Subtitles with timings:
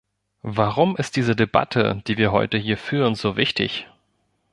[0.47, 3.87] Warum ist diese Debatte, die wir heute hier führen, so wichtig?